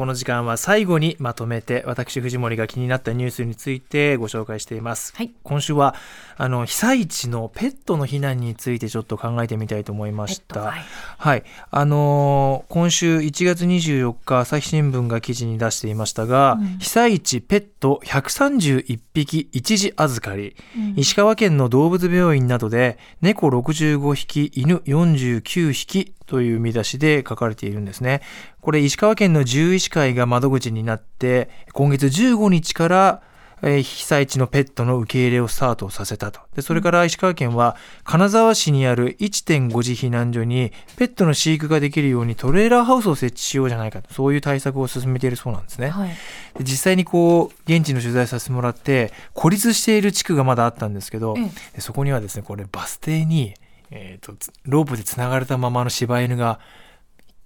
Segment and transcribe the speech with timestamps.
[0.00, 5.94] この時間は最後にまとめて私藤森が気になったニュースについてご紹介しています、はい、今週は
[6.38, 10.80] あの被災地のペットの避難についてちょっと考えてみたいと思いました、はい、
[11.18, 28.22] はい、あのー、今週1月24日朝日新聞が記事に出していましたが、うん、被災地ペット131匹一時預かり、うん、石川県の動物病院などで猫65匹犬49匹という見出しで書かれているんですね。
[28.60, 33.22] これ石川県の獣医師会が窓口になって今月15日から
[33.62, 36.40] 被災地のペットの受け入れをスタートさせたと。
[36.54, 45.90] で、それから石川県は金沢市にある1.5次避難所にペットの飼育ができるようにトレーラーハウスを設置しようじゃないかと、そういう対策を進めているそうなんですね。
[45.90, 51.34] はい、で実際にこう、現地の取材させてもらって、孤立している地区がまだあったんですけど、
[51.74, 53.54] でそこにはですね、これバス停に
[53.90, 56.60] えーと、ロープでつながれたままの柴犬が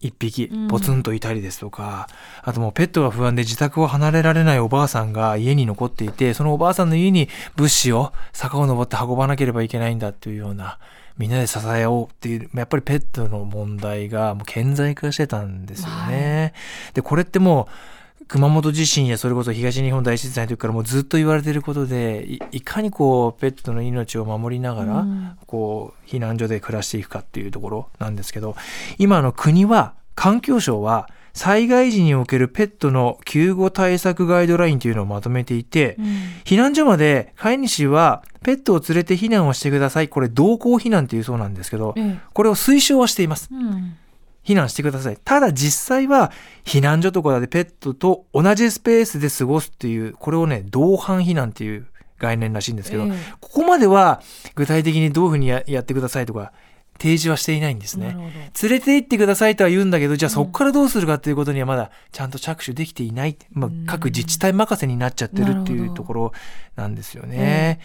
[0.05, 2.09] 1匹ポツンといたりですとか、
[2.45, 10.79] うん、あともうペットが不安で自宅を離れられないおばあさんが家に残っていてそのおばあさんの家に物資を坂を登って運ばなければいけないんだっていうような
[11.17, 16.53] みんなで支えようっていうやっぱりペットの問題がもう顕在化してたんですよね。
[16.55, 28.57] はい、でこれってもう熊本地震やそれこそ東日本大震災の時からもうずっと言われていることでいかにこうペットの命を守りながら、うん、こう避難所で暮らしていくかっていうところなんですけど
[28.99, 36.07] 今の国は環境省は災害時におけるペットの救護対策ガイドラインというのをまとめていて、うん、
[36.45, 40.09] 避難所まで飼い主はペットを連れて避難をしてください。
[40.09, 43.49] これ同行避難っていうそうなんですけど、うん、これを推奨はしています。
[43.51, 43.97] うん
[44.45, 45.19] 避難してください。
[45.25, 46.31] ただ実際は
[46.65, 51.87] 避難所とかでペットと同じスペースで過ごすっていう、これをね、同伴避難っていう
[52.19, 54.23] 概念らしいんですけど、えー、ここまでは
[54.55, 56.53] 具体的にどういうふうにやってくださいとか、
[56.99, 58.17] 提示はしていないんですね。
[58.63, 63.37] 連れて行ってくださいとは言うんだけど、じゃあそこからどうするかっていうことにはまだちゃんと着手できていない。
[63.53, 66.33] まあ、各自治体任せになっちゃってるっていうところ
[66.77, 67.81] なんですよね。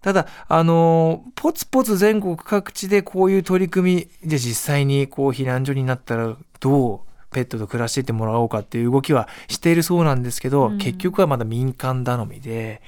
[0.00, 7.00] ただ、あの、ポツポツ全国各地でこういう取り組みで実際にこう避難所になったらどう
[7.34, 12.80] ペットと暮らしていってもらおうかっていう動きはしているそうなんですけど、うん、結局はまだ民間頼みで、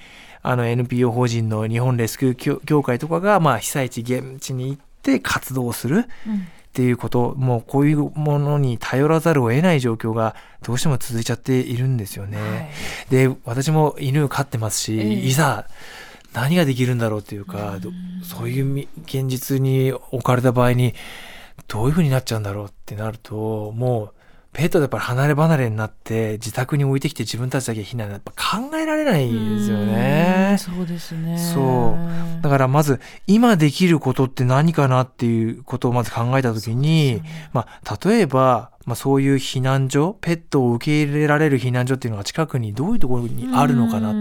[0.43, 6.01] あの NPO 法人の日本レスキュー協会とかが、まあ被災地現地に行って活動する。
[6.01, 12.39] っていうこと、もうこういうものに頼らざるを得ない状況がどうしても続いちゃっているんですよね。
[12.39, 12.69] はい、
[13.09, 15.67] で、私も犬飼ってますし、えー、いざ
[16.35, 17.81] 何ができるんだろうっていうか、う
[18.23, 20.95] そういう現実に置かれた場合に
[21.67, 24.16] どういうふうになっちゃうんだろうってなるともう
[24.57, 30.57] ペットでやっぱり離れ離れになって自宅に置いてきて自分たちだけ避難やっぱ考えられないですよね。
[30.59, 31.37] そうですね。
[31.37, 31.95] そ
[32.41, 32.43] う。
[32.43, 44.15] だからまず今できることって何かなっていうことをまず考えた時に、ね、まあ例えばまあ、そういう避難所ペットを受け入れられる避難所っていうのが近くにどういうところにあるのかな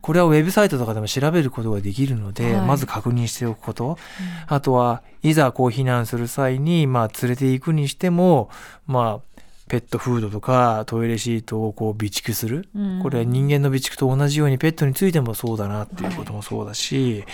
[0.00, 3.98] これはウェブサイトとかでも調べることができるので、はい、まず確認しておくこと、
[4.46, 8.48] あとはいざこう避難する際に、まあ、連れて行くにしても、
[8.86, 9.35] まあ、
[9.68, 17.24] ペットフードとかトイレシートをこう備蓄する、うん、これは人間の備蓄と同じようにペットについてもそうだなっていうこともそうだし、はい、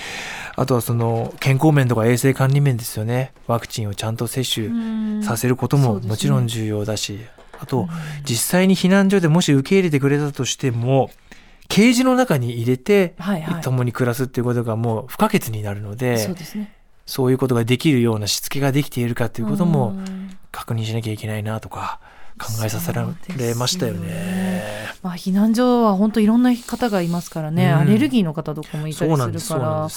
[0.57, 3.33] あとはその健康面とか衛生管理面ですよね。
[3.47, 7.87] ワクチンをちゃんと接種させることももちろん重要だし、ね、あと
[8.25, 11.11] 実際に避難所でもし受け入れてくれたとしても
[11.69, 16.17] ケージの中に入れて、はいはい、共に暮らすっていうことがもう不可欠になるので。
[16.17, 16.73] そうね。
[17.05, 19.95] そういうことができるようなしつけができているかということも
[20.53, 21.99] 確認しなきゃいけないなとか
[22.39, 24.07] 考えさせられましたよね。
[24.07, 24.63] ね。
[25.03, 29.89] まあ、避難所は本当いろんな方がいますからね、うん、アレルギーの方とかもいたりするから。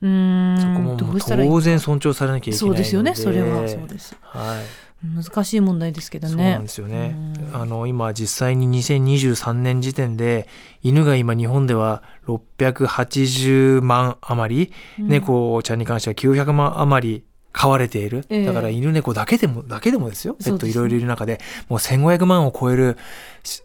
[0.00, 3.16] うんそこも当然尊重されなきゃいけないそうですよね。
[3.16, 4.16] それはそうです。
[4.22, 4.88] はい。
[5.04, 6.34] 難しい問題ですけどね。
[6.34, 7.16] そうなんですよね。
[7.52, 10.48] あの今実際に2023年時点で
[10.82, 17.24] 犬が今日本では680万余り、うん、猫ちゃんに関しては900万余り
[17.58, 18.24] 飼われている。
[18.46, 20.34] だから犬猫だけでも、だけでもですよ。
[20.34, 22.96] ペットいろいろいる中で、もう1500万を超える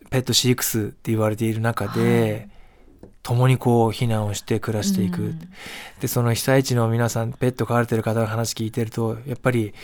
[0.10, 2.50] ペット飼育数って言われている中で、
[3.04, 5.22] はい、共にこう避難をして暮らしていく。
[5.22, 5.40] うん、
[6.02, 9.76] で、その被災地の皆さん、ペット飼われてる方の話聞いてると、やっぱり、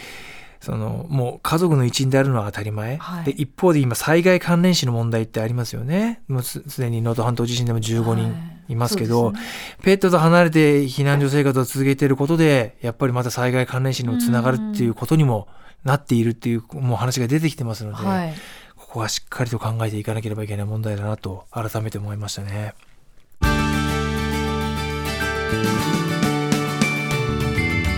[0.61, 6.21] そのもう家族の一員であるのは当たり前、はい、で一方で今災害関連死の問題ってありますよね。
[6.27, 8.35] もうすでに能登半島地震でも15人
[8.67, 8.75] い。
[8.75, 9.39] ますけど、はいね、
[9.81, 15.47] ペットと離れて避難所生活を続けていることでやっぱりまた災害関連死にもつながるっていうことにも
[15.83, 18.33] なっているっていうもう話が出てきてますので、はい、
[18.75, 22.75] ここはしっかりと考えていかなければいけない問題だなと改めて思いましたね。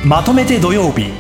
[0.06, 1.12] まとめて土曜日